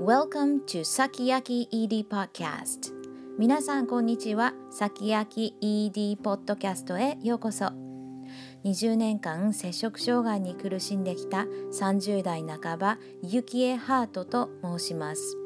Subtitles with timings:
[0.00, 2.92] Welcome to Sakiyaki ED Podcast
[3.38, 7.66] 皆さんこんにちは Sakiyaki ED ポッドキャストへようこそ
[8.64, 15.36] 20年間摂食障害に苦しんできた30代半ばユキエハートと申します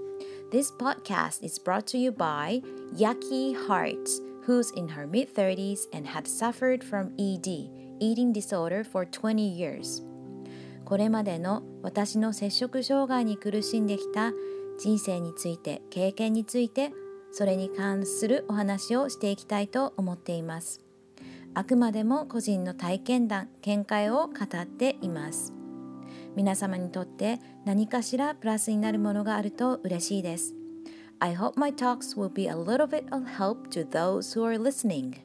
[0.52, 2.62] This podcast is brought to you by
[2.94, 7.68] Yaki Hearts who's in her mid-30s and had suffered from ED
[7.98, 10.05] eating disorder for 20 years
[10.86, 14.32] これまでの私の摂食障害に苦しんできた
[14.78, 16.92] 人生について経験について
[17.32, 20.80] それに関するお話をしていきたいと思っています。
[21.54, 24.32] あくまでも個人の体験談見解を語
[24.62, 25.52] っています。
[26.36, 30.54] 皆様にとって何かしらプラスになるものがあると嬉しいです。
[31.18, 35.16] I hope my talks will be a little bit of help to those who are listening.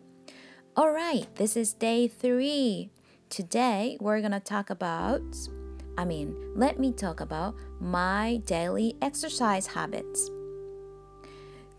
[0.75, 2.89] Alright, this is day three
[3.31, 5.21] Today we're gonna talk about,
[5.97, 10.29] I mean, let me talk about my daily exercise habits.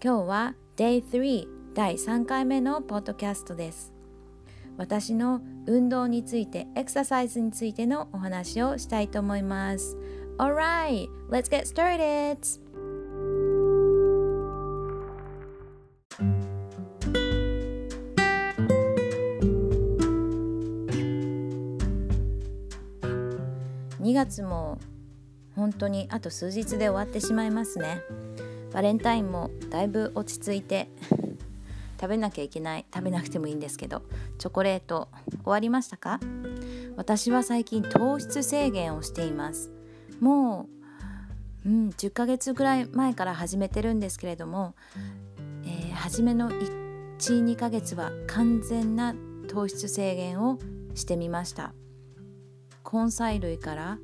[0.03, 3.93] 今日は Day 3第3回目のポッドキャストです。
[4.79, 9.99] 私の運動について、エクササイズについてのお話をしたいと思います。
[10.39, 12.62] Alright, let's get started!
[24.27, 24.79] 月も
[25.57, 28.01] 本当にあと数日で終わってしまいますね。
[28.73, 30.89] バレンタインもだいぶ落ち着いて
[32.01, 34.03] 食べなきゃいけない食べなくてもいいんですけど
[34.39, 36.21] チョコレート終わりましたか？
[36.97, 39.73] 私は最近糖質制限をしています。
[40.21, 40.69] も
[41.65, 44.77] う、うん、10ヶ月ぐらい前から始めてるんですけれども、
[45.65, 46.51] えー、初めの
[47.19, 49.15] 12ヶ月は完全な
[49.49, 50.59] 糖質制限を
[50.95, 51.75] してみました。
[52.91, 53.99] 根菜類から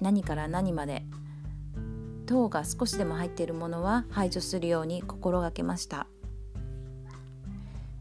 [0.00, 1.04] 何から何まで
[2.26, 6.06] 糖が少しでも入っているものは排除するように心がけました。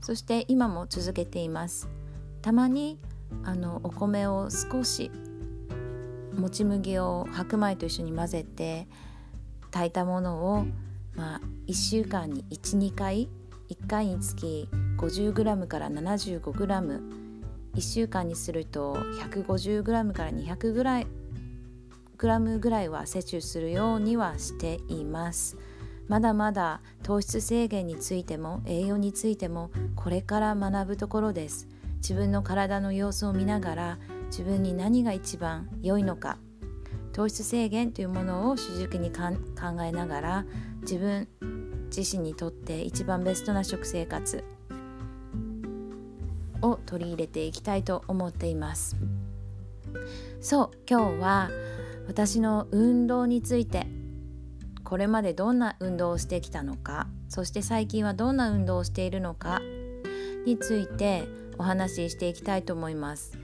[0.02, 1.88] そして今も続けています。
[2.42, 3.00] たまに
[3.44, 5.12] あのお米を少し
[6.36, 8.88] もち麦を白米と一緒に混ぜて
[9.72, 10.66] 炊いたものを、
[11.16, 13.30] まあ、1週間に12回
[13.70, 14.68] 1回につき
[14.98, 17.02] 50g から 75g
[17.76, 21.23] 1週間にすると 150g から 200g
[22.24, 25.58] ぐらいグラムぐらいは摂取するようにはしています。
[26.08, 31.68] まだまだ糖質制限についても栄養についてもこれから学ぶところです。
[31.98, 36.38] 自分の体の様子を見ながら自分に何が一番良いのか
[37.12, 39.24] 糖質制限というものを主軸に考
[39.84, 40.46] えながら
[40.82, 41.28] 自分
[41.96, 44.46] 自身にとって一番ベストな食生活
[46.62, 48.96] を取り入れていきたいと思っています。
[50.40, 51.50] そう今日は
[52.08, 53.88] 私の運動について
[54.84, 59.62] これまでどんな運動をしてきたのかそして最近はどんな運動をしているのか
[60.46, 61.28] について
[61.58, 63.38] お話ししていきたいと思います。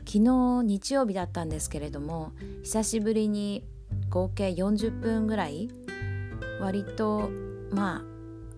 [0.00, 2.32] 昨日日曜日だったんですけれども
[2.62, 3.64] 久しぶりに
[4.08, 5.68] 合計40分ぐらい
[6.60, 7.30] 割と
[7.70, 8.02] ま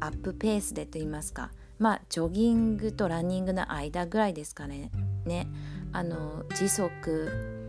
[0.00, 4.90] あアップペースでと言いますかまあジョギングとランニングの間ぐらいですかね。
[5.26, 5.46] ね
[5.92, 7.61] あの時速、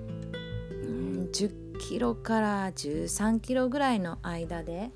[1.34, 4.92] 10キロから13キロぐらいの間で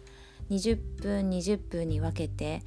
[0.51, 2.63] 20分20分に分けて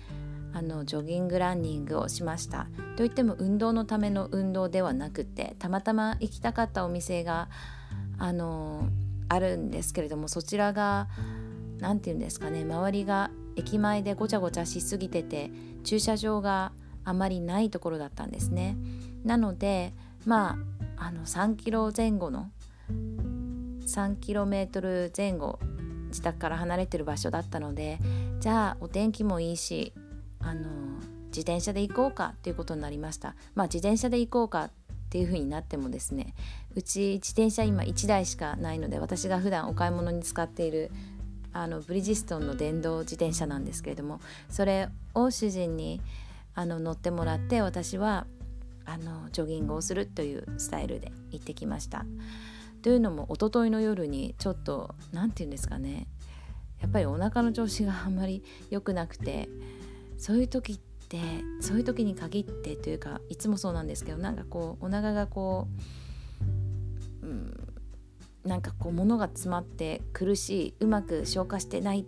[0.53, 2.67] あのジョギングランニングをしました。
[2.97, 7.49] といっても運動のための運動ではなくてたまたま行きたかったお店が
[8.19, 8.89] あの
[9.29, 11.09] あるんですけれどもそちらが
[11.79, 15.51] 何て言うんですかね周りが駅前でごちゃごちゃしすぎてて
[15.85, 16.73] 駐車場が
[17.05, 18.77] あまりないところだったんですね。
[19.25, 19.95] なので
[20.27, 20.59] ま
[20.97, 22.51] ああの3キロ前後の
[23.91, 25.59] 3キロメートル前後
[26.09, 27.99] 自宅から離れてる場所だったので
[28.39, 29.93] じゃあお天気もいいし
[30.39, 30.69] あの
[31.27, 34.71] 自転車で行こうかっていうことになりましたまあ自転車で行こうかっ
[35.11, 36.35] ていう風になってもですね
[36.77, 40.93] うち自転車今1台しかないので私が普段お買い物に使っている
[41.53, 46.01] あのブリヂストンの電動自転車なんですけれどもそれを主人に
[46.55, 48.27] あの乗ってもらって私は
[48.85, 52.05] あのジョギングをするというスタイルで行ってきました。
[52.83, 56.07] というのも一昨日の夜にちょっと何て言うんですかね。
[56.81, 59.49] やっぱりお腹の調子があんまり良くなくて
[60.17, 60.79] そういう時っ
[61.09, 61.19] て
[61.61, 65.69] そういう時に限ってというかいつもそうなんですけどなんかこうお腹がこ
[67.23, 67.55] う、うん、
[68.45, 72.07] なんかこう物が詰まって苦しいうまく消化してない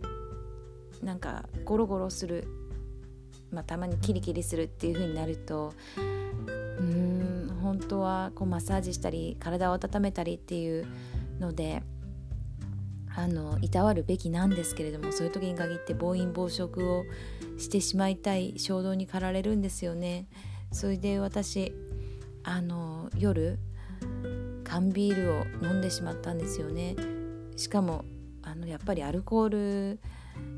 [1.02, 2.46] なんかゴロゴロする、
[3.50, 7.21] まあ、たまにキリキリするっていう風になるとうん
[7.88, 10.86] 当はこうマッサージしたり体を温めたりっていう
[11.38, 11.82] ので
[13.14, 17.04] あのいたわるべきなんですけれどもそういう時に限って暴飲暴食を
[17.58, 20.26] してしまいたい衝動に駆られるんですよね。
[20.70, 21.74] それで私
[22.42, 23.58] あの夜
[24.64, 26.96] 缶ビールを飲んでしまったんですよね。
[27.56, 28.04] しかも
[28.42, 30.00] あのやっぱりアルコール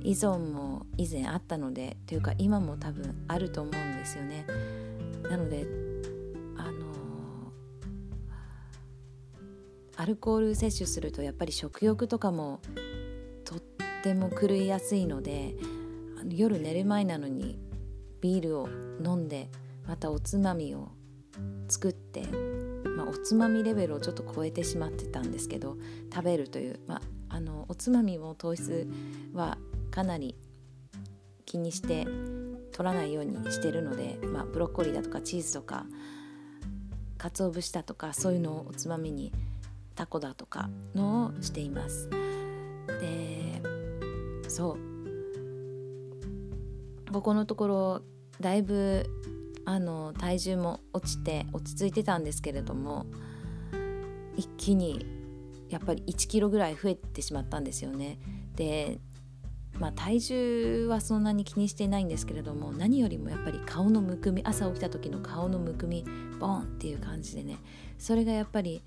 [0.03, 4.47] 依存も以前あったのでというか今も多分あると思うんですよね。
[5.29, 5.67] なので
[9.97, 12.61] アルコール摂取するとやっぱり食欲とかも
[13.45, 13.61] とっ
[14.03, 15.55] ても狂いやすいので
[16.29, 17.59] 夜寝る前なのに
[18.21, 18.69] ビールを
[19.05, 19.51] 飲んで
[19.87, 20.93] またおつまみを
[21.69, 22.23] 作って、
[22.97, 25.77] まあ、おつまみレベルをちょっと超えてしまってたんですけど
[26.13, 28.89] 食べるという、まあ、あのおつまみも糖質
[29.33, 29.59] は
[29.91, 30.37] かなり
[31.45, 32.07] 気にして
[32.73, 35.87] 取らないようにしてるので、まあ、ブロッコリーだとかチーズとか
[37.19, 39.33] 鰹節だとかそういうのをおつまみに
[39.95, 42.09] タコだとかのをしています。
[43.01, 43.63] で
[44.49, 44.79] そう
[47.13, 48.03] ここのところ
[48.41, 49.07] だいぶ
[49.65, 53.07] あの体重も落ちて落ち着いてたんですけれども
[54.37, 55.07] 一気に
[55.69, 58.19] やっぱり1キロぐらい増えてしまったんですよね。
[58.57, 58.99] で
[59.79, 66.05] まあ、体重はそんなに気にしていないんですけれども何よりもやっぱり顔のむくみ朝起きた時の顔のむくみ
[66.39, 67.59] ボンっていう感じでね
[67.99, 68.85] それがやっぱり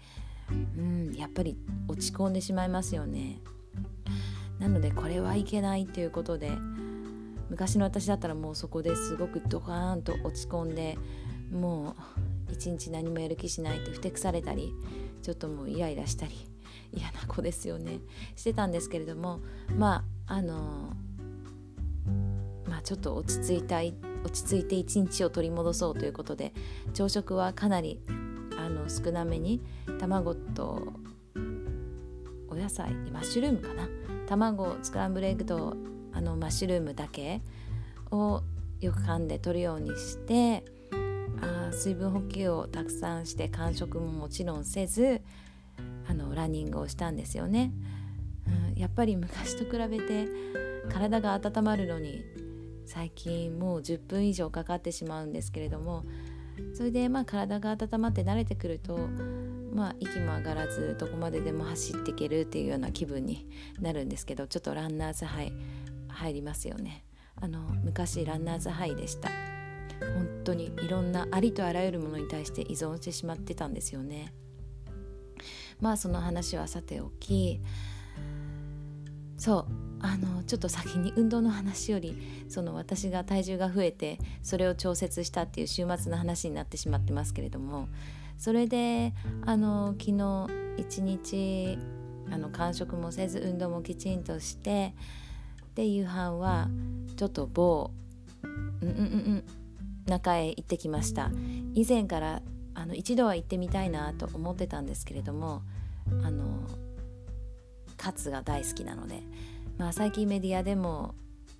[0.51, 1.57] うんやっぱり
[1.87, 3.41] 落ち込んでしまいますよね。
[4.59, 6.51] なのでこれはいけないということで
[7.49, 10.97] 昔の私だったらもうそこですごくドカーンと落ち込んで
[11.51, 11.95] も
[12.49, 14.73] う一日何もやる気しないってふてくされたり
[15.21, 16.33] ちょっともうイライラしたり
[16.93, 17.99] 嫌な子ですよね。
[18.35, 19.41] してたんですけれども
[19.75, 20.93] まああの
[22.67, 23.93] まあちょっと落ち着いた落
[24.31, 26.53] ち着いて一日を取り戻そうということで
[26.93, 28.01] 朝食はかなり
[28.67, 29.61] あの少なめに
[29.97, 30.91] 卵と
[32.49, 33.87] お野菜マッシュルームかな。
[34.27, 35.73] 卵スクランブルエッグと
[36.11, 37.41] あのマッシュルームだけ
[38.11, 38.43] を
[38.81, 40.65] よく噛んで取るようにして
[41.41, 45.21] あ水分補給をたくさんして間食ももちろんせず
[46.09, 47.71] あのランニングをしたんですよね、
[48.73, 50.27] うん、やっぱり昔と比べて
[50.91, 52.25] 体が温まるのに
[52.85, 56.03] 最近もう10分以上かかってしまうんですけれども
[56.73, 58.97] それでまあ体が温まって慣れてくると
[59.73, 63.47] まあ息も上がらずどこまででも走っていけるっていうような気分に
[63.79, 65.53] なるんですけどちょっとランナーズハイ
[66.07, 67.03] 入りますよね。
[67.39, 69.29] あの昔ランナーズハイでした。
[69.99, 74.33] 本当にいろんなありとあらゆるものに対して依存してしまってたんですよね。
[75.79, 77.61] まあその話はさておき
[79.37, 79.87] そう。
[79.99, 82.15] あのちょっと先に運動の話より
[82.49, 87.87] その私が体重が増えてそれを調節したっていう週末の話になってしまってますけれども
[88.37, 89.13] それで
[89.45, 90.47] あの昨日
[90.77, 91.79] 一日
[92.31, 94.93] あの間食もせず運動もきちんとして
[95.75, 96.67] で夕飯は
[97.15, 97.91] ちょっと某
[98.43, 99.43] うんうんうん
[100.05, 101.31] 中へ行ってきました。
[101.73, 102.41] 以前から
[102.73, 105.63] あの一度は行ってみたいなと思ってたんですけれども
[106.23, 106.45] あの
[108.07, 109.21] カツが大好きなので、
[109.77, 111.13] まあ、最近メディアでも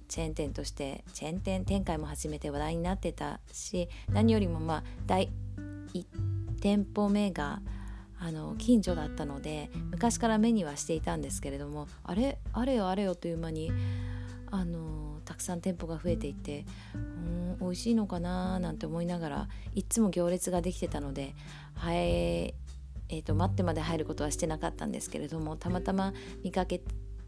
[0.08, 5.30] チェーン店としてチェーン店展開も始めて話題になってたし何よりもまあ第
[5.94, 6.06] 1
[6.62, 7.60] 店舗目が
[8.18, 13.70] あの近所だったので昔から目にはしていたんですけれどもあれあれよあれよという間に
[14.50, 21.36] あのたくさん店舗が増えていてうん美味しいのかななんて思いながらいっつも行列ができてたので
[21.76, 22.54] はい
[23.10, 26.82] えーと、待ってまで入ることはしてなかったんですけれどもたまたま見かけ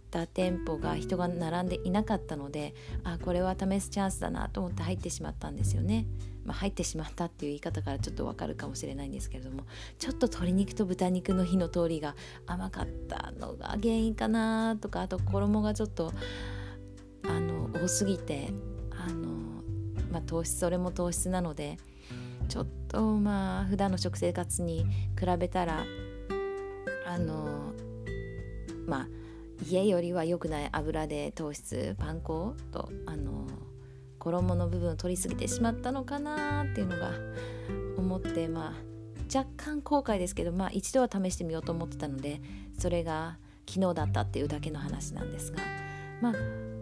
[0.09, 6.07] た店舗が人が並んでいなかったのであこれは試すチャンスだなと思って入ってしまったんですよね。
[6.45, 9.65] まあ、入ってしまったっていう言い方からちょっとわかるかもしれないんですけれども
[9.99, 12.15] ちょっと鶏肉と豚肉の火の通りが
[12.47, 16.11] 甘かったのが原因かなとかあと衣がちょっと
[17.27, 18.51] あの多すぎて
[18.89, 19.27] あの、
[20.11, 21.77] まあ、糖質それも糖質なので
[22.49, 24.85] ちょっとまあ普段の食生活に
[25.17, 25.85] 比べたら
[27.07, 27.73] あの
[28.85, 29.07] まあ
[29.69, 33.47] 家よりは良くない油で糖質パン粉とあの
[34.17, 37.11] 衣の部分を取りすぎてしまったのかなっていうのが
[37.97, 42.41] 思ってまあ若干後悔ですけどまあ一度は試してみようと思ってたので
[42.77, 43.37] それが
[43.69, 45.59] 昨日だったっていうだけの話なんですが
[46.21, 46.33] まあ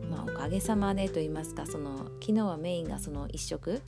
[0.09, 3.81] まあ、おかげさまでと言いますかその昨日はメインがその1食、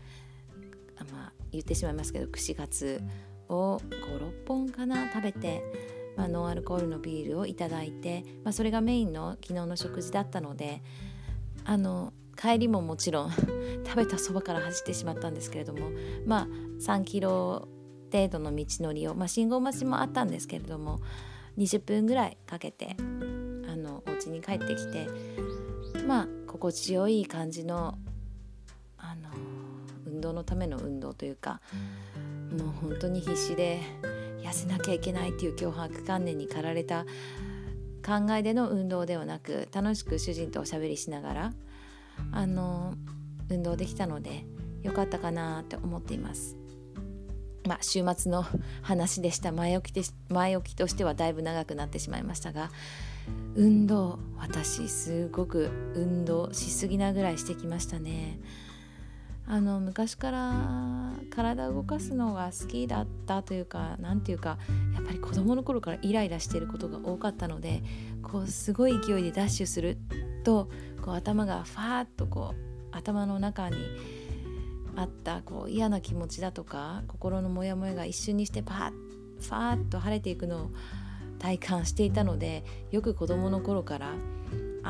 [1.12, 3.02] まあ、言ってしまいますけど串カツ
[3.48, 5.64] を56本かな食べて、
[6.16, 10.82] まあ、ノンアルコールのビールをいただいて、まあ、それがメインの昨日の食事だったので
[11.66, 13.32] あの帰りももちろん
[13.86, 15.92] 食べたそばから走ってしまったんですけれども
[16.26, 16.48] まあ
[16.80, 17.68] 3キロ
[18.12, 21.00] 程度の道のりを、まあ、信号待ちもあったんですけれども
[21.58, 22.96] 20分ぐらいかけて
[23.68, 25.08] あのちに帰ってきて
[26.06, 27.98] まあ心地よい感じの
[28.98, 29.30] あの
[30.12, 31.62] 運動のための運動というか
[32.52, 33.80] もう本当に必死で
[34.42, 37.06] 痩せなきゃいけないっていう脅迫観念に駆られた
[38.06, 41.54] 考えでの運動ではなく楽しく主人とおしゃべりしながら
[42.32, 42.94] あの
[43.50, 44.46] 運動できたので
[44.82, 46.56] 良かったかなって思っています。
[47.68, 48.46] まあ、週末の
[48.82, 52.72] 話でした前置きで前置きとしてはだいぶ長くなってしまいましたが
[53.54, 58.40] 運動私すごく運動しすぎなぐらいしてきましたね。
[59.52, 60.54] あの昔から
[61.32, 64.60] 体を動かすのが好きだったというか何ていうか
[64.94, 67.82] やっぱり子供の頃からイライラしていることが多かったので
[68.22, 69.98] こうすごい勢いでダッシュする
[70.44, 70.70] と
[71.02, 73.78] こう頭がファーッとこう頭の中に
[74.96, 80.72] あったこう嫌な気持ちだとか心のモヤモヤが一瞬にしてパッファーッと晴れていくのを
[81.40, 84.12] 体感していたのでよく子供の頃から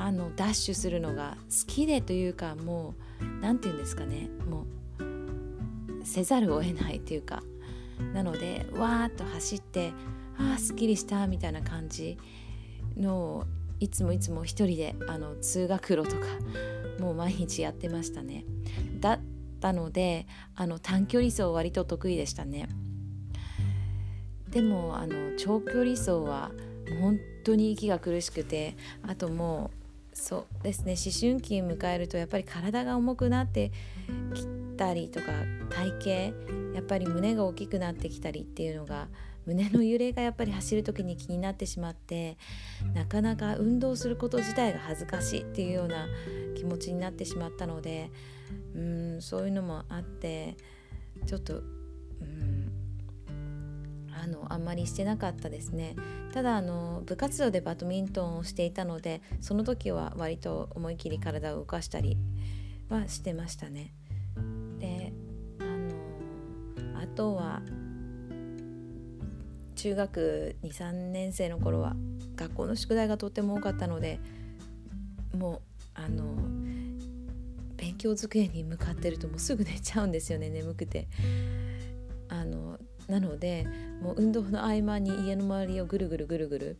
[0.06, 4.66] あのダッシュするのが好きでというかもう何て言うんですかねも
[5.00, 7.44] うせざるを得ないというか
[8.14, 9.92] なのでわーっと走って
[10.38, 12.18] ああすっきりしたみたいな感じ
[12.98, 13.46] の
[13.80, 16.26] いつもいつも一人であの通学路とか
[17.00, 18.44] もう毎日やってましたね。
[19.00, 19.20] だっ
[19.62, 22.68] たのであの短距離走割と得意でしたね。
[24.50, 26.52] でもあの長距離走は
[27.00, 28.76] 本当に息が苦しくて
[29.08, 29.79] あともう
[30.20, 30.94] そうですね。
[30.94, 33.72] 思春期を迎えるとやっぱり体が重くなって
[34.34, 34.46] き
[34.78, 35.28] たりとか
[35.70, 36.10] 体型
[36.76, 39.08] やっぱり胸が大きくなってきたりっていうのが
[39.46, 42.38] 胸の揺れがやっぱり走る時に気になってしまって
[42.94, 46.08] なかなか運動すること自体が恥ずかしいっていうような
[46.56, 48.12] 気持ちになってしまったので
[48.76, 50.58] うんそういうのもあって
[51.26, 51.60] ちょっとう
[52.26, 52.59] ん
[54.30, 55.96] あのあんまりしてなかったですね
[56.32, 62.18] ただあの部活動でバドミントンをしていたのでその時は割と思い切り体を動かしたり
[62.90, 63.94] はしてましたね
[64.80, 65.12] で
[65.60, 67.62] あのあとは
[69.76, 71.96] 中学23年生の頃は
[72.36, 74.20] 学校の宿題がとっても多かったので
[75.36, 75.62] もう
[75.96, 76.24] あの
[77.78, 81.08] 勉強机に向かってるともうすぐ寝ちゃうんですよね眠くて。
[83.10, 83.68] なので
[84.02, 86.78] もう運動の合間に家の周りをぐるぐるぐるぐる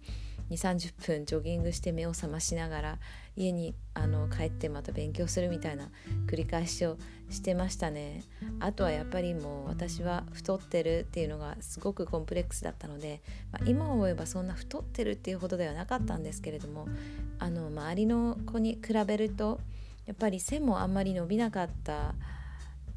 [0.50, 3.00] 2 3 0分ジョギングして目を覚ましながら
[3.36, 5.90] 家にあの帰ってまた勉強するみたいな
[6.28, 6.98] 繰り返しを
[7.30, 8.24] してましたね。
[8.60, 13.22] あとはやっぱりもう私は太ってるっていうのがすごくコンプレックスだったので、
[13.52, 16.88] まあ、今思えばそんな太ってるっていうほどではなかったんですけれども
[17.38, 19.60] あの周りの子に比べると
[20.08, 22.16] やっぱり背もあんまり伸びなかった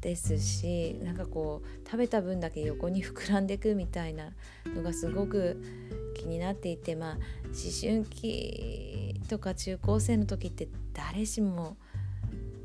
[0.03, 4.33] ですしなんかこう食べた分だけ横に膨らんでいくみたいな
[4.75, 5.63] のがすごく
[6.17, 7.19] 気になっていてまあ思
[7.81, 11.77] 春期とか中高生の時って誰しも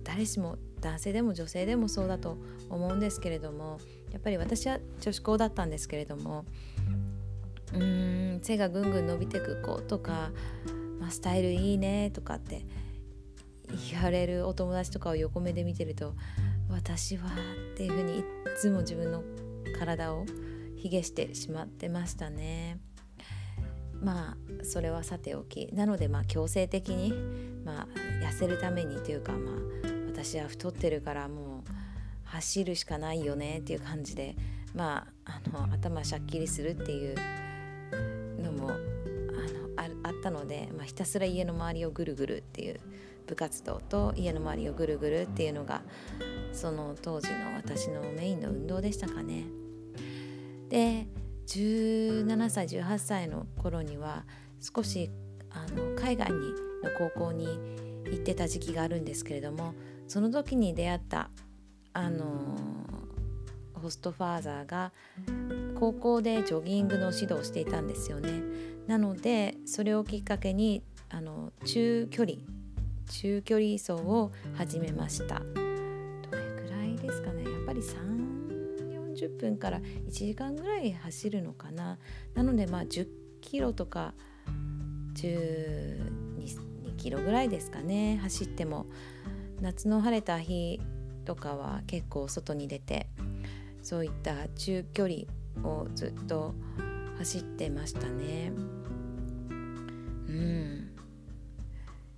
[0.02, 2.38] 誰しも男性でも女性でもそうだと
[2.70, 3.78] 思うんですけれども
[4.10, 6.44] やっぱり私は女子校だったんですけれども
[7.72, 10.30] うーん背がぐんぐん伸びてく子とか、
[10.98, 12.64] まあ、スタイルいいねとかって
[13.92, 16.14] 言われるお友達とかを横目で見てると
[16.70, 17.28] 私は
[17.72, 18.24] っていうふうにい
[18.56, 19.22] つも自分の
[19.78, 20.24] 体を
[20.76, 22.78] 卑下してしまってましたね。
[24.00, 27.12] まあそれはさておきなのでまあ強制的に、
[27.64, 27.86] まあ、
[28.24, 29.54] 痩せるためにというかまあ
[30.06, 31.70] 私は太ってるからもう
[32.24, 34.36] 走るしかないよねっていう感じで
[34.74, 37.16] まああの頭しゃっきりするっていう
[38.40, 38.70] のも
[39.78, 42.80] あったので、まあ、ひたすら家の周りをぐるぐるっていう
[43.26, 45.82] 部活動と家の周りをぐるぐるっていうのが
[46.52, 49.44] その当時の私のメインの運動でしたかね。
[50.68, 51.06] で
[51.46, 54.24] 17歳18歳の頃には
[54.60, 55.10] 少し
[55.50, 56.38] あの海外に
[56.82, 57.46] の高校に
[58.04, 59.74] 行ってた時期があるんですけれども
[60.06, 61.30] その時に出会った
[61.92, 62.26] あの
[63.74, 64.92] ホストファーザーが
[65.78, 68.42] 高校でジョギングの指導をしていたんですよね。
[68.88, 72.38] なのでそれをきっかけにあの中距離
[73.08, 75.40] 中距離走を始めました。
[75.40, 75.44] ど
[76.36, 77.44] れくらいですかね。
[77.44, 78.18] やっぱり3
[79.14, 81.98] 40分から1時間ぐらい走るのかな。
[82.34, 83.08] なのでまあ10
[83.40, 84.14] キロとか
[85.14, 88.18] 12キロぐらいですかね。
[88.22, 88.86] 走っても。
[89.60, 90.80] 夏の晴れた日
[91.24, 93.08] とかは結構外に出て
[93.82, 96.87] そういった中距離をずっと走
[97.18, 98.52] 走ってましたね。
[100.28, 100.90] うん。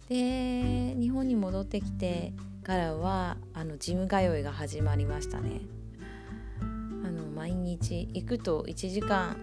[0.08, 5.62] で日本に戻ってきてからはあのジム通いが始まりましたね。
[6.60, 6.64] あ
[7.10, 9.36] の毎日行くと1時間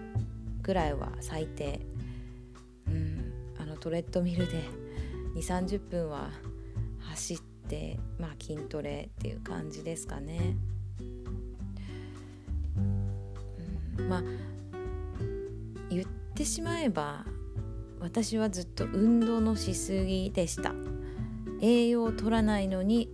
[0.62, 1.80] ぐらいは最低、
[2.88, 4.64] うん、あのトレッドミルで
[5.36, 6.30] 2 3 0分は
[7.00, 10.56] 走って、まあ、筋トレっていう感じですかね。
[12.78, 14.24] うん、まあ
[16.38, 17.26] ってしまえば
[18.00, 20.76] 私はずっと運動のしすぎでした。
[21.64, 23.10] 栄養を取らないのに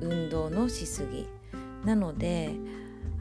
[0.00, 1.28] 運動のしすぎ。
[1.84, 2.54] なので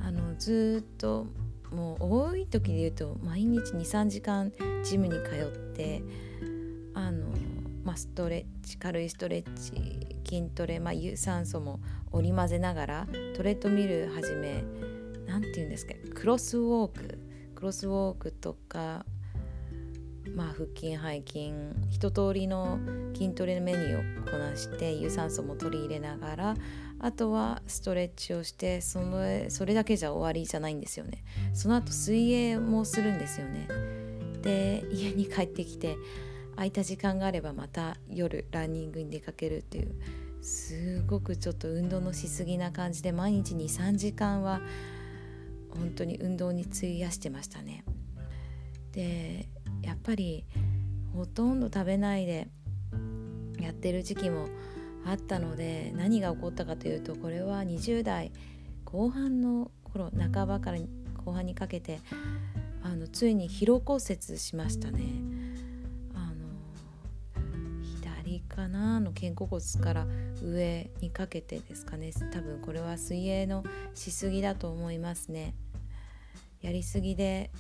[0.02, 1.28] あのずっと
[1.70, 4.54] もう多い時で言うと毎日23時間
[4.86, 6.02] ジムに通って
[6.94, 7.28] あの、
[7.84, 11.82] まあ、ストレッチ軽いストレッチ筋トレ、まあ、有酸素も
[12.14, 14.64] 織り交ぜながらトレッドミルはじめ
[15.28, 17.20] 何て言うんですかクロスウォーク。
[17.56, 19.06] クロスウォークとか
[20.34, 21.54] まあ、腹筋背筋
[21.90, 22.80] 一通りの
[23.14, 26.56] 筋トレのメニューをこなして有酸素も取り入れながら
[27.00, 31.24] あとはストレッチをしてそのそれだけじゃ終わりじゃないんですよね。
[31.54, 33.68] その後水泳もするんですよね。
[34.42, 35.98] で家に帰ってきて
[36.56, 39.96] 空いた時間があればまた夜ランニングに出かけるっていう
[40.42, 44.62] すごくちょっと運動のしすぎな感じで毎日23時間は
[45.70, 47.84] 本当に運動に費やしてましたね。
[48.92, 49.50] で
[49.86, 50.44] やっぱり
[51.16, 52.48] ほとんど食べないで
[53.60, 54.48] やってる時期も
[55.06, 58.32] あったので何が起こったかというとこれは20代
[58.84, 60.80] 後半の頃半ばから
[61.24, 62.00] 後半にかけて
[62.84, 65.02] あのついに疲労骨折しましたね。
[66.14, 70.08] あの左かなの肩甲骨から
[70.44, 73.64] 上にかけてですかね多分これは水泳の
[73.96, 75.56] しすぎだと思いますね。
[76.62, 77.52] やりすぎで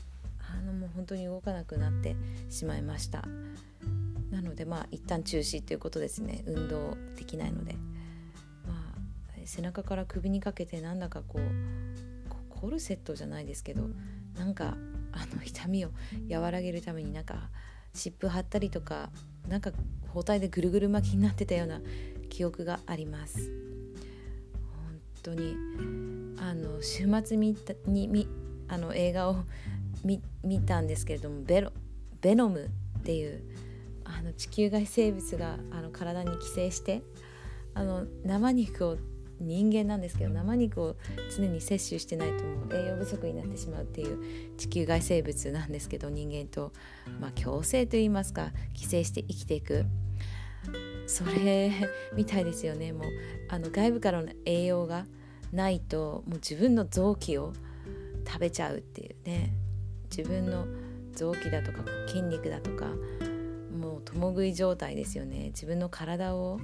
[0.57, 2.15] あのもう本当に動かなくなって
[2.49, 3.25] しまいました。
[4.31, 6.43] なのでまあ一旦中止っていうことですね。
[6.47, 7.73] 運動できないので。
[8.67, 8.99] まあ
[9.45, 11.41] 背中から首にかけてなんだかこう
[12.49, 13.83] コルセットじゃないですけど
[14.37, 14.75] なんか
[15.11, 15.89] あの痛みを
[16.29, 17.49] 和らげるためになんか
[17.93, 19.09] 湿布貼ったりとか
[19.47, 19.71] なんか
[20.09, 21.79] 包帯でぐるぐる巻きになってたような
[22.29, 23.51] 記憶があります。
[24.73, 25.55] 本当に
[26.39, 27.55] あの週末に
[28.07, 28.27] 見
[28.67, 29.43] あの映画を
[30.05, 31.71] 見たんですけれどもベロ
[32.21, 33.43] ベノムっていう
[34.03, 37.01] あの地球外生物があの体に寄生して
[37.73, 38.97] あの生肉を
[39.39, 40.95] 人間なんですけど生肉を
[41.35, 46.71] 常に摂取してないともう栄養不足になってしまうっていう地球外生物なんですけど人間と、
[47.19, 49.85] まあ、共生といいますか寄生して生きていく。
[51.07, 51.71] それ
[52.15, 52.91] みたいですよね。
[52.91, 53.03] もう
[53.49, 55.05] あの外部からの栄養が
[55.51, 57.53] ないともう自分の臓器を
[58.25, 59.53] 食べちゃうっていうね。
[60.09, 60.65] 自分の
[61.13, 62.87] 臓器だとか筋肉だとか
[63.79, 65.47] もう共食い状態ですよね。
[65.47, 66.59] 自分の体を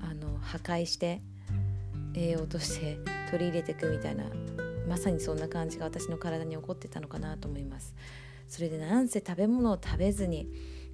[0.00, 1.20] あの破壊して
[2.14, 2.98] 栄養として
[3.30, 4.24] 取り入れていくみたいな
[4.88, 7.94] まさにそんな感じが私の体に起こってたのかなと思います。
[8.48, 10.50] それでなんせ食べ物を食べずに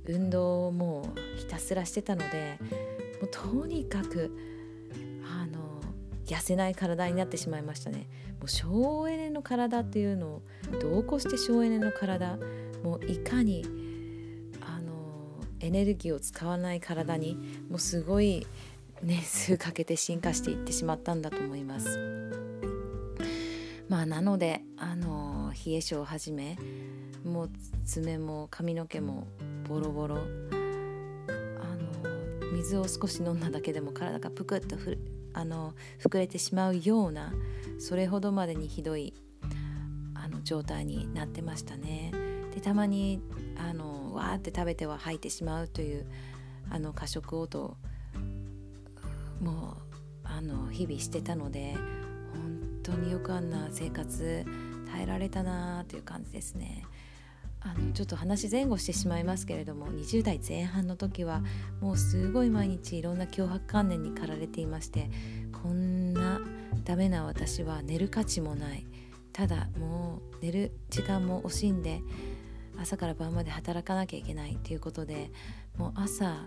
[0.07, 2.59] 運動をもうひたすらしてたので
[3.21, 4.54] もうとにかく
[6.27, 8.07] 痩せない体になってしまいましたね
[8.39, 10.43] もう省エネの体っていうのを
[10.81, 12.39] どうこうして省エネの体
[12.83, 13.65] もういかに
[14.61, 17.37] あのエネルギーを使わない体に
[17.69, 18.47] もうすごい
[19.03, 22.15] 年数かけて進化していってしまったんだと思います。
[23.89, 26.57] まあなのであの冷え性をはじめ
[27.25, 27.51] もう
[27.85, 29.27] 爪も髪の毛も
[29.69, 30.25] ボロボロあの
[32.53, 34.99] 水を少し飲んだだけでも体がぷくっとふ
[35.35, 37.35] あの膨れてしまうような
[37.79, 39.13] それほどまでにひどい
[40.15, 42.13] あの状態になってましたね。
[42.55, 43.21] でたまに
[43.59, 46.07] あのわーって食べては吐いてしまうという
[46.71, 47.77] あの過食応答
[49.41, 49.77] も
[50.23, 51.75] うあの日々してたので
[52.33, 54.45] 本当によくあんな生活
[54.91, 56.85] 耐えられたなーという感じですね。
[57.65, 61.43] あのちょっと話前後してしまいますけれども20代前半の時は
[61.81, 65.11] もうすごい毎日いろんな脅迫観念に駆られていまして
[65.63, 66.41] こんな
[66.85, 68.87] ダメな私は寝る価値もない。
[69.33, 72.03] ただもう寝る時間も惜しんで
[72.79, 75.33] 朝から晩まで働かなきゃいけないっていうことで
[75.77, 76.47] もう朝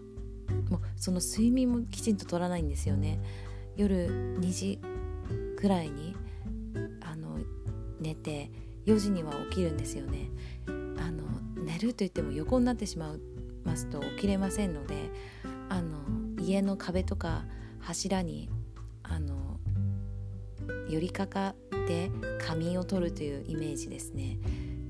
[0.69, 3.19] もうその睡眠もきちんと取らないんですよね。
[3.75, 4.79] 夜2時
[5.57, 6.15] くらいに
[7.01, 7.39] あの
[7.99, 8.51] 寝て
[8.85, 10.29] 4時には起きるんですよね。
[11.67, 13.19] 寝ると言っても横になってしまい
[13.65, 15.11] ますと起きれませんので
[15.67, 15.99] あの
[16.39, 17.43] 家の壁とか
[17.79, 18.49] 柱に
[19.03, 19.59] あの
[20.89, 24.37] 寄りかかって仮眠を取るというイメージですね。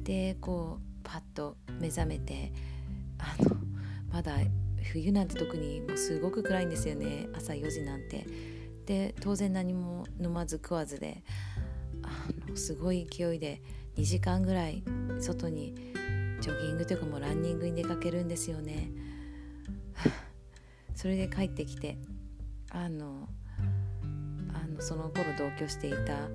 [0.03, 2.53] でこうパッと目覚めて
[3.17, 3.55] あの
[4.11, 4.37] まだ
[4.83, 8.25] 冬なんて特にもうすごく暗いんですよね朝4時なんて。
[8.85, 11.21] で当然何も飲まず食わずで
[12.03, 13.61] あのすごい勢いで
[13.97, 14.81] 2時間ぐらい
[15.19, 15.75] 外に
[16.47, 18.89] ジョギングというかもうランニングに出かけるんですよね。
[20.95, 21.97] それで帰ってきて
[22.69, 23.27] あの
[24.53, 26.29] あのその頃同居していた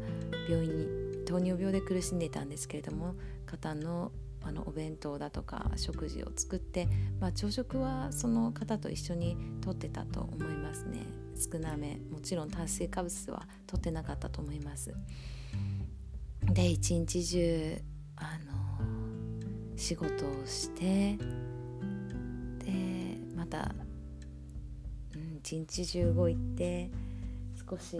[0.49, 3.15] 病院に糖尿病で苦しんでいたんですけれども
[3.47, 4.13] 方の
[4.45, 6.89] あのお弁当だとか食事を作って、
[7.21, 11.07] まあ、朝食はその方と一緒にとってたと思いますね。
[11.37, 14.93] 少なめもちろん炭水化物はとってなかったと思います。
[16.53, 17.81] で一日中
[18.17, 18.62] あの
[19.77, 21.17] 仕事をして
[22.59, 23.75] でまた、
[25.15, 26.91] うん、一日中動いて
[27.69, 27.99] 少し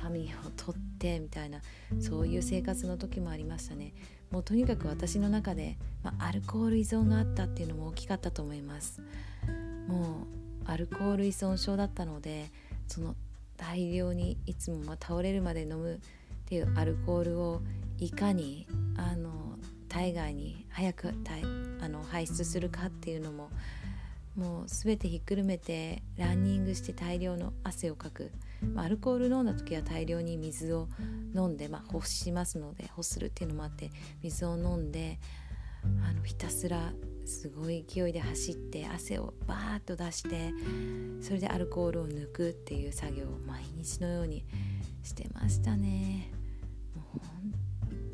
[0.00, 1.60] 髪を取ってみたいな
[2.00, 3.92] そういう生活の時もありましたね。
[4.30, 9.02] もうとにかく私の中で、まあ、アルコール依存があったっていうのも大きかったと思います。
[9.86, 10.26] も
[10.66, 12.50] うアルコール依存症だったので
[12.88, 13.14] その
[13.56, 15.98] 大量にいつもま倒れるまで飲むっ
[16.46, 17.62] ていうアルコールを
[17.98, 19.51] いかにあの
[19.92, 21.12] 体外に早く
[21.82, 23.50] あの排出するかっていうのも
[24.34, 28.32] もう全てひっくるめてランニングして大量の汗をかく、
[28.74, 30.88] まあ、アルコール飲んだ時は大量に水を
[31.34, 33.90] 飲んで、まあ、干しますので干するっていうのもあって
[34.22, 35.18] 水を飲んで
[36.08, 36.92] あのひたすら
[37.26, 40.54] すごい勢いで走って汗をバーッと出して
[41.20, 44.46] それでアルコールを抜くっていう作業を毎日のように
[45.02, 46.30] してましたね。
[46.94, 47.52] もう本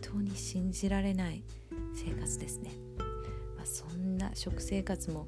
[0.01, 1.45] 当に信じられない。
[1.99, 2.71] 生活ですね、
[3.57, 5.27] まあ、そんな食生活も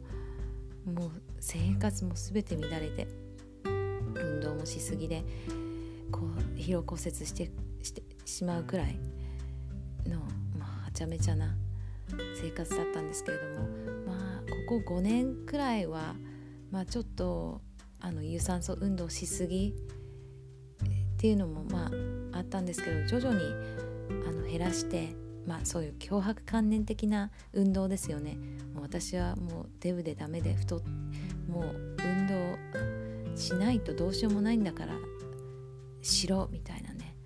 [0.84, 3.08] もう生活も全て乱れて
[4.14, 5.24] 運動もしすぎで
[6.12, 7.50] こう疲労骨折して
[7.82, 8.98] してしまうくらい
[10.06, 10.20] の、
[10.56, 11.56] まあ、はちゃめちゃな
[12.40, 13.68] 生活だったんですけれども
[14.06, 16.14] まあここ5年くらいは、
[16.70, 17.60] まあ、ちょっと
[18.00, 21.90] あの有酸素運動しすぎっていうのもま
[22.32, 23.44] ああったんですけど徐々に
[24.26, 25.14] あの減らして
[25.46, 28.36] まあそういう脅迫観念的な運動ですよね。
[28.74, 30.80] もう私はもうデブでダメで太
[31.48, 34.94] もう運動しないとどうしようもないんだから
[36.02, 37.16] しろみたいなね。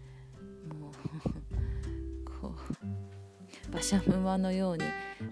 [0.81, 4.85] もう こう馬車馬のように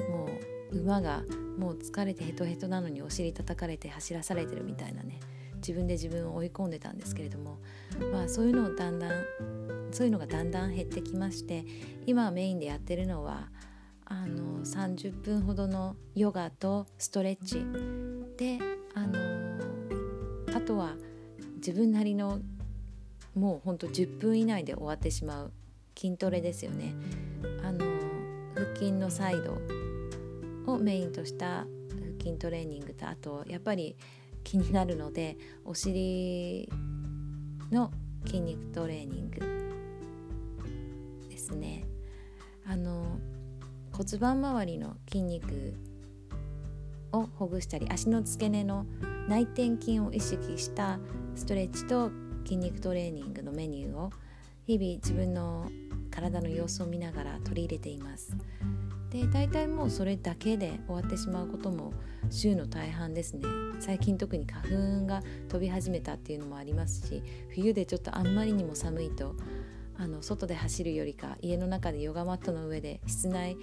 [0.09, 0.29] も
[0.73, 1.23] う馬が
[1.59, 5.21] もう疲れてヘトヘトなのにお尻叩かれて走らされてるみたいなね。
[5.57, 7.59] 自分で自分を追い込んでたんですけれども。
[8.13, 9.62] まあそういうのをだんだん
[9.93, 11.65] そういうのがだんだん減ってきまして
[12.07, 13.49] 今メインでやってるのは
[14.07, 17.65] あの30分ほどのヨガとストレッチ
[18.37, 18.59] で
[18.95, 19.19] あの
[20.57, 20.97] あとは
[21.57, 22.41] 自分なりの
[23.35, 25.53] もうほんと10分以内で終わってしまう
[25.97, 26.95] 筋トレですよね。
[27.63, 27.85] あの
[28.55, 29.59] 腹筋のサイド
[30.73, 31.67] をメインとした腹
[32.21, 33.97] 筋トレーニングとあとやっぱり
[34.45, 36.69] 気になるのでお尻
[37.71, 37.91] の
[38.27, 39.62] 筋肉トレーニング
[41.55, 41.85] ね
[42.67, 43.19] あの
[43.93, 45.75] 骨盤周りの筋肉
[47.13, 48.87] をほぐしたり足の付け根の
[49.29, 50.99] 内転筋を意識した
[51.35, 52.11] ストレッチと
[52.45, 54.11] 筋肉トレーニングのメニューを
[54.65, 55.71] 日々自分の
[56.11, 58.37] 体の様子を見ながら取り入れています。
[59.11, 61.93] で大体もうそれだけで終わってしまうことも
[62.31, 63.43] 週の大半ですね。
[63.79, 69.35] 最近特に花粉が飛び始めたっていうのもありますし冬でちょっとあんまりにも寒いと
[70.03, 73.57] あの外で走るよりか家の中でヨガマットの上で室内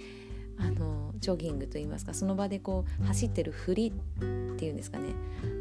[0.58, 5.14] あのジョギングといいますかその場でこう走ってる振りっていうんですかね。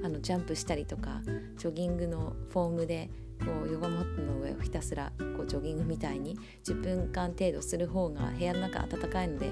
[0.03, 1.21] あのジャンプしたりとか
[1.57, 9.51] ジョギングのフォームでこうヨガマットの上をひたすらこうジョギングみたいに10分間程度する方が部屋の中暖かいので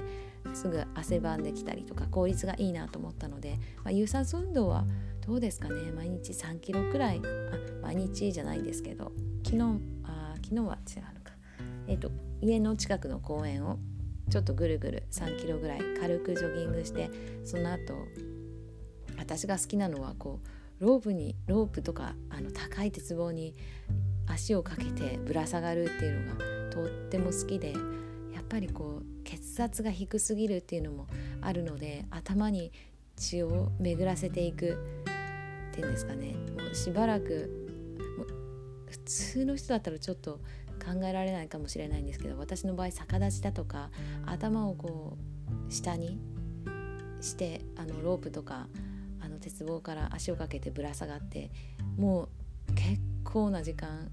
[0.54, 4.86] すぐ汗ばんできたりとか効率がいいなと思ったので、まあ、有酸素運動は
[5.26, 5.92] どうですかね。
[5.92, 9.12] 毎日3キロくらいあ毎日じゃないですけど
[9.44, 9.62] 昨日
[10.04, 11.17] あ昨日は違う、
[11.88, 13.78] えーと家の近くの公園を
[14.30, 17.10] ちょっとぐるぐる3キロぐらい軽くジョギングして
[17.44, 17.94] その後
[19.18, 20.40] 私が好きなのはこ
[20.80, 23.54] うロープにロープとかあの高い鉄棒に
[24.26, 27.72] 足をかけてぶら下がるっていうのがとっても好きで
[28.32, 31.06] やっぱりこう血圧が低すぎるっていうのも
[31.40, 32.70] あるので頭に
[33.16, 34.78] 血を巡らせていく
[35.70, 36.34] っていうんですかね。
[36.56, 37.50] もうしばらく
[38.86, 40.40] 普通の人だったらちょっと
[40.88, 43.90] 考えられないかもしれないんですけど私の場合逆立ちだとか
[44.24, 45.18] 頭をこ
[45.68, 46.18] う下に
[47.20, 48.68] してあのロープとか
[49.20, 51.50] あの鉄棒から足をかけてぶら下がって
[51.96, 52.28] も
[52.68, 54.10] う結構な時間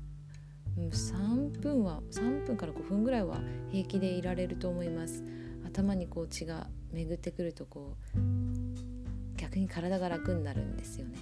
[0.77, 3.39] 3分は3分から5分ぐらいは
[3.71, 5.23] 平気でいられると思います。
[5.65, 8.19] 頭にこう血が巡ってくるとこう
[9.38, 11.17] 逆に体が楽になるんですよね、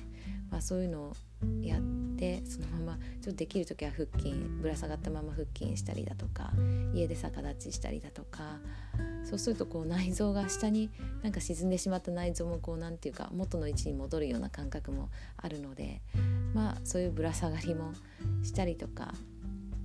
[0.53, 1.13] まあ、そういうのを
[1.63, 1.81] やっ
[2.15, 6.51] てそのままちょっとできる時は腹筋ぶら下がったまま腹筋したりだとか
[6.93, 8.59] 家で逆立ちしたりだとか
[9.23, 10.91] そうするとこう内臓が下に
[11.23, 16.01] なんか沈んでしまった内臓もこう何て言うか元の位置に戻るような感覚もあるので
[16.53, 17.91] まあそういうぶら下がりも
[18.43, 19.15] したりとか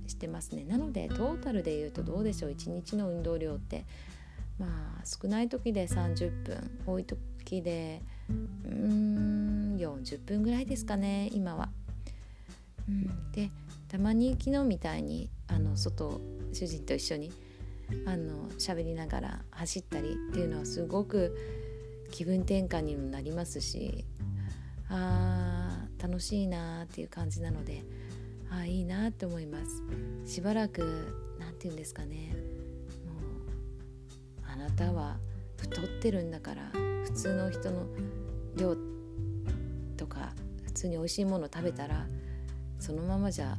[0.05, 0.65] してますね。
[0.65, 3.85] なのでトータルで言うとどうでしょう？1日の運動量って。
[4.59, 4.67] ま
[5.01, 11.69] あ少ない時で30分多い時でうーん40分ぐらいですかね今は。
[12.87, 13.51] うん、で
[13.87, 16.19] たまに昨日みたいにあの外
[16.53, 17.31] 主人と一緒に
[18.05, 21.35] あの喋りながら走ったりっていうのはすごく
[22.11, 24.05] 気分転換にもなりますし
[24.89, 27.83] あー楽しいなっていう感じなので
[28.49, 29.59] あいいなって思いま
[30.25, 32.35] すしばらく何て言うんですかね
[33.05, 35.17] もうあなたは
[35.61, 36.71] 太ってるんだから
[37.05, 37.87] 普通の人の
[38.55, 38.75] 量
[39.97, 42.07] とか普通に美味しいもの食べたら
[42.79, 43.57] そのままじゃ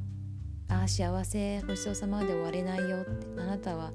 [0.69, 3.91] ああ幸せごちそうさまで終われないよってあなたは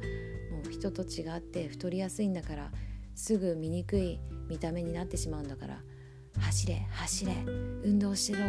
[0.52, 2.72] もう人と違って太りやすいんだから
[3.16, 5.80] すぐ醜い見た目になってしまうんだから
[6.42, 7.34] 走れ走れ
[7.84, 8.40] 運動しろ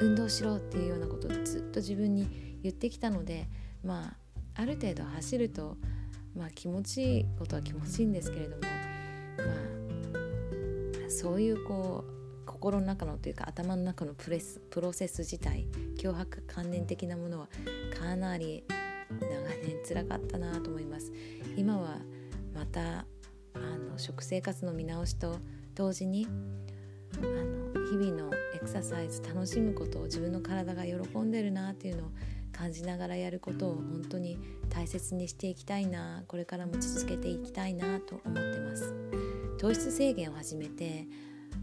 [0.00, 3.48] 運動しろっていうようなことをずっと自分に言ってきたので
[3.84, 4.14] ま
[4.56, 5.76] あある程度走ると、
[6.36, 8.62] まあ、気持ちいいことは気持ちいいんですけれども
[11.24, 17.48] そういうこう心の中のというか頭の中のプレスプロセス自体脅迫観念的なものは
[17.98, 18.62] かなり
[19.10, 19.26] 長
[19.66, 21.10] 年つらかったなと思います。
[21.56, 21.96] 今は
[22.54, 23.06] また
[23.54, 23.58] あ
[23.90, 25.38] の食生活の見直しと
[25.74, 26.26] 同時に
[27.16, 32.10] あの日々のエクササイズ楽しむことを自分の体が喜んでるなっていうのを
[32.52, 39.03] 感じながらやることを本当に大切にしていきたいなこれからも続けていきたいなと思ってます。
[39.64, 41.06] 糖質制限を始めて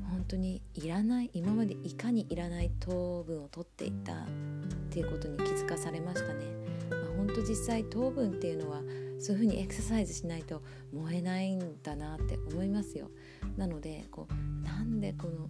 [0.10, 4.16] 本当にいらない今までいかにいらない糖分を取っていたっ
[4.90, 6.46] ていうことに気づかされましたね、
[6.90, 8.80] まあ、本当実際糖分っていうのは
[9.20, 13.12] そういうふうにエクササイズしないと燃えないんだなって思いますよ。
[13.56, 15.48] なのでこうなんでこの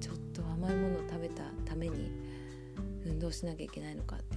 [0.00, 2.10] ちょっと甘いものを食べたために
[3.06, 4.36] 運動しなきゃいけないのかって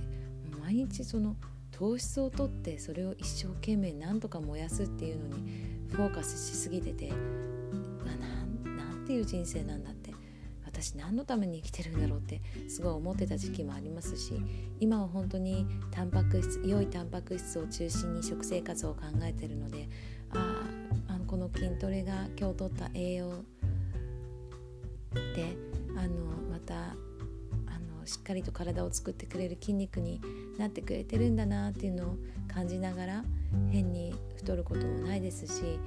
[0.61, 1.35] 毎日その
[1.71, 10.03] 糖質をとってそれを一生懸命何とか燃やすっていうのにフォーカスしすぎててなんていう人生なんだって。
[10.73, 14.33] 私何のために生きてるんだろうってすごい思ってた時期もありますし
[14.79, 19.87] 今は本当にタンパク質良いタンパク質を中心に食生活を考えてるので
[20.31, 20.63] あ
[21.07, 23.29] あのこの筋トレが今日取った栄養
[25.35, 25.55] で
[25.95, 26.95] あのまた
[28.05, 30.21] しっかりと体を作ってくれる筋肉に
[30.57, 32.15] なってくれてるんだなっていうのを
[32.47, 33.23] 感じながら
[33.71, 35.79] 変に太ることもないですし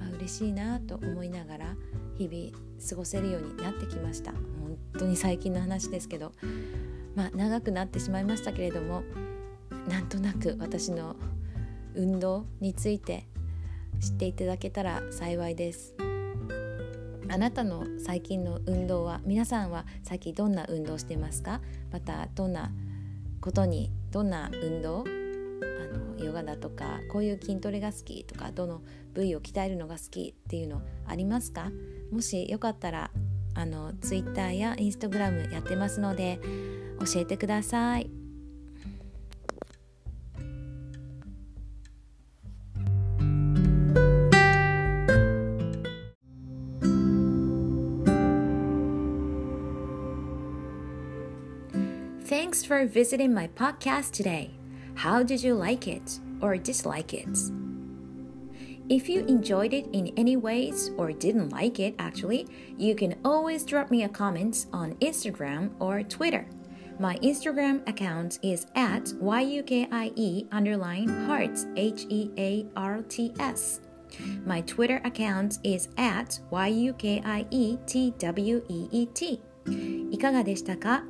[0.00, 1.76] あ嬉しいなと思いながら
[2.16, 4.32] 日々過ごせるようになってきました。
[4.32, 6.32] 本当に最近の話ですけど
[7.14, 9.02] まあ長くなってしまいましたけれども
[9.88, 11.16] なんとなく私の
[11.94, 13.26] 運動について
[14.00, 15.94] 知っていただけたら幸いです。
[17.28, 21.60] あなたの最近の運動は皆さんは最近どんな運動してますか？
[21.90, 22.70] またどんな
[23.40, 25.00] ことにどんな運動？
[25.00, 28.82] あのヨガだとかこういう筋トレが好きとかどの
[29.14, 31.70] 部位を鍛えるのが好きっていうのありますか？
[32.12, 33.10] もしよかったら
[33.54, 36.38] あの Twitter や Instagram やってますので
[37.00, 38.23] 教えてください。
[52.23, 54.51] Thanks for visiting my podcast today.
[54.95, 57.37] How did you like it or dislike it?
[58.89, 63.63] If you enjoyed it in any ways or didn't like it, actually, you can always
[63.63, 66.47] drop me a comment on Instagram or Twitter.
[66.99, 73.79] My Instagram account is at yukie underline hearts h e a r t s.
[74.45, 78.19] My Twitter account is at yukieTweet.
[80.11, 81.03] いかがでしたか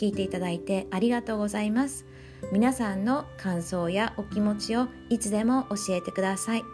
[0.00, 2.06] 聞いていただいてありがとうございます。
[2.52, 6.64] 皆さんの感想やお気持ちをいつでも教えてください。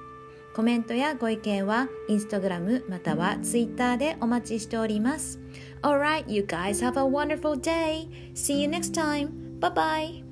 [0.55, 5.41] コメントやご意見は Instagram または Twitter でお待ちしております。
[5.83, 8.09] Alright, you guys have a wonderful day.
[8.35, 9.59] See you next time.
[9.59, 10.26] Bye bye.